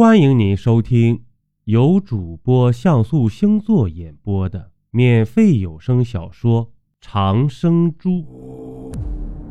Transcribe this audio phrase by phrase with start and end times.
[0.00, 1.26] 欢迎您收听
[1.64, 6.68] 由主播像素星座演播的免费有声小说
[7.02, 8.92] 《长生猪》。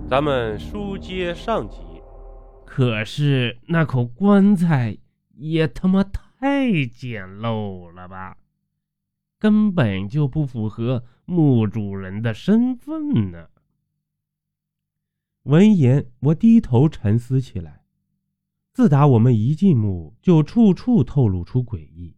[0.09, 1.77] 咱们书接上集，
[2.65, 4.97] 可是那口棺材
[5.35, 8.35] 也他妈太简陋了吧，
[9.37, 13.49] 根本就不符合墓主人的身份呢。
[15.43, 17.78] 闻言，我低头沉思起来。
[18.79, 22.15] 自打我们一进墓，就处处透露出诡异。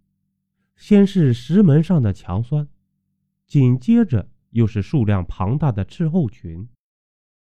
[0.76, 2.68] 先是石门上的强酸，
[3.48, 6.70] 紧接着又是数量庞大的斥候群，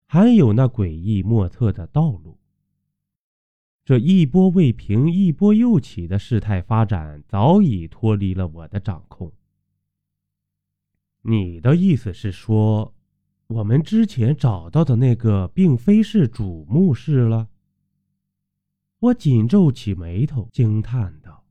[0.06, 2.38] 还有那诡异莫测的道路。
[3.84, 9.32] 这一波未平，一波又起的事态发展，早已脱离了我的掌控。
[11.22, 12.94] 你的意思是说，
[13.48, 17.48] 我们之前找到的那个，并非是主墓室了？
[19.02, 21.44] 我紧皱起眉头，惊叹道：“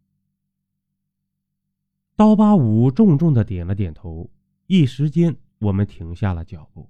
[2.15, 4.31] 刀疤五重重的点了点头。”
[4.67, 6.89] 一时间，我们停下了脚步，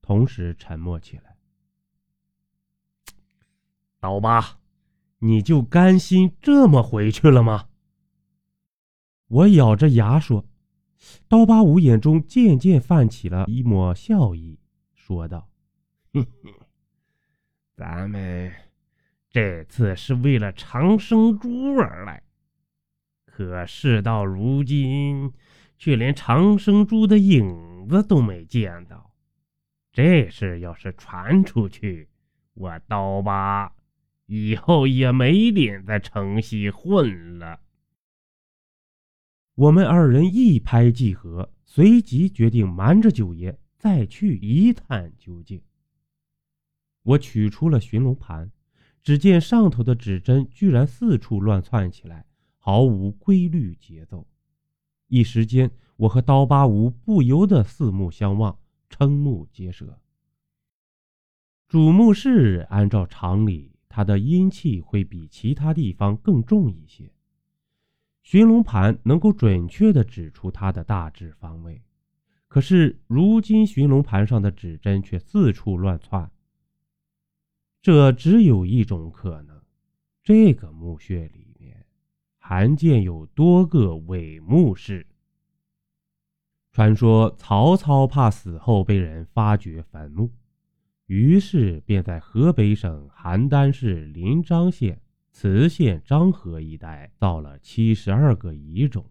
[0.00, 1.36] 同时沉默起来。
[3.98, 4.60] 刀疤，
[5.18, 7.68] 你就甘心这么回去了吗？
[9.26, 10.44] 我咬着牙说。
[11.26, 14.60] 刀疤五眼中渐渐泛起了一抹笑意，
[14.94, 15.50] 说道
[16.14, 16.54] ：“哼哼，
[17.74, 18.52] 咱们……”
[19.36, 22.22] 这次是为了长生珠而来，
[23.26, 25.30] 可事到如今，
[25.76, 29.12] 却连长生珠的影子都没见到。
[29.92, 32.08] 这事要是传出去，
[32.54, 33.70] 我刀疤
[34.24, 37.60] 以后也没脸在城西混了。
[39.54, 45.60] 我们二人一拍即合，随即决定瞒着九爷再去一探究竟。
[47.02, 48.50] 我取出了寻龙盘。
[49.06, 52.26] 只见上头的指针居然四处乱窜起来，
[52.58, 54.26] 毫无规律节奏。
[55.06, 58.58] 一时间，我和刀疤无不由得四目相望，
[58.90, 60.00] 瞠目结舌。
[61.68, 67.12] 主墓室按照常理，它的阴气会比其他地方更重一些。
[68.24, 71.80] 寻龙盘能够准确地指出它的大致方位，
[72.48, 76.28] 可是如今寻龙盘上的指针却四处乱窜。
[77.86, 79.62] 这只有一种可能，
[80.24, 81.86] 这个墓穴里面
[82.36, 85.06] 罕见有多个伪墓室。
[86.72, 90.32] 传说曹操怕死后被人发掘坟墓，
[91.06, 99.08] 于是便在河北省邯郸市临漳县磁县漳河一带造了七十二个遗冢。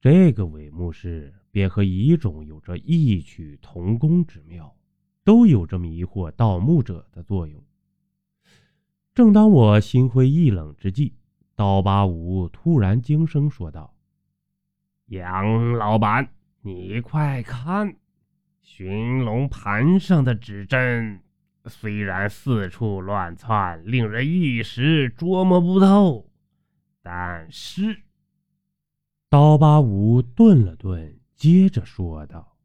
[0.00, 4.74] 这个伪墓室便和遗冢有着异曲同工之妙。
[5.28, 7.62] 都有着迷惑盗墓者的作用。
[9.12, 11.12] 正当我心灰意冷之际，
[11.54, 13.94] 刀疤五突然惊声说道
[15.08, 16.30] ：“杨老板，
[16.62, 17.94] 你快看，
[18.62, 21.20] 寻龙盘上的指针
[21.66, 26.30] 虽然四处乱窜，令人一时捉摸不透，
[27.02, 28.00] 但是……”
[29.28, 32.56] 刀疤五顿了顿，接着说道：“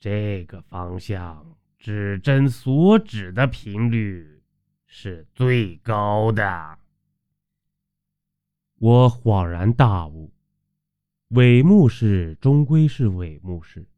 [0.00, 1.46] 这个方向。”
[1.80, 4.42] 指针所指的频率
[4.84, 6.78] 是最高的。
[8.78, 10.30] 我恍然大悟，
[11.28, 13.88] 伪墓室终归是伪墓室，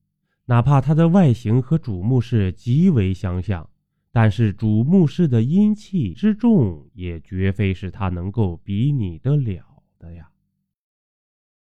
[0.45, 3.69] 哪怕它的外形和主墓室极为相像，
[4.13, 10.31] 但是主墓室的阴气之重，也绝非是它能够比拟得了的呀。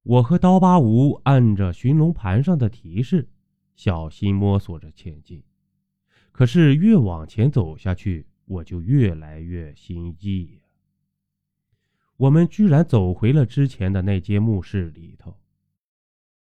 [0.03, 3.27] 我和刀疤无按着寻龙盘上的提示，
[3.75, 5.43] 小心摸索着前进。
[6.35, 10.59] 可是越往前走下去，我就越来越心悸。
[12.17, 15.39] 我们居然走回了之前的那间墓室里头，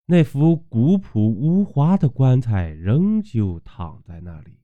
[0.07, 4.59] 那副古朴无华的棺材仍旧躺在那里，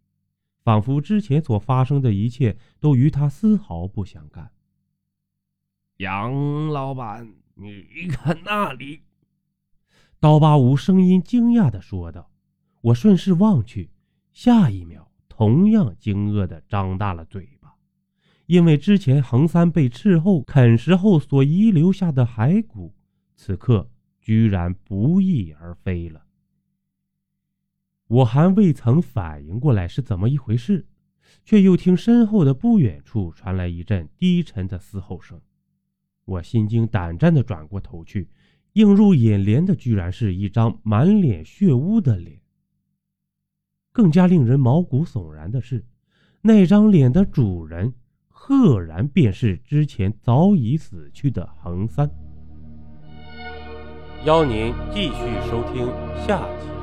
[0.66, 4.52] 仿佛之前所发生的一切都与他丝毫不相干。
[5.96, 9.04] 杨老板，你看那里！
[10.20, 12.30] 刀疤无声音惊讶地说道。
[12.82, 13.92] 我顺势望去，
[14.34, 15.10] 下一秒。
[15.42, 17.74] 同样惊愕地张大了嘴巴，
[18.46, 22.94] 因为之前横三被斥候啃食后所遗留下的骸骨，
[23.36, 23.90] 此刻
[24.20, 26.22] 居然不翼而飞了。
[28.08, 30.86] 我还未曾反应过来是怎么一回事，
[31.44, 35.42] 却又听身后的不远处传来一阵低沉的嘶吼声。
[36.26, 38.30] 我心惊胆战地转过头去，
[38.74, 42.40] 映入眼帘的居然是一张满脸血污的脸。
[43.92, 45.86] 更加令人毛骨悚然的是，
[46.42, 47.94] 那张脸的主人
[48.28, 52.10] 赫然便是之前早已死去的横三。
[54.24, 55.88] 邀您继续收听
[56.26, 56.81] 下集。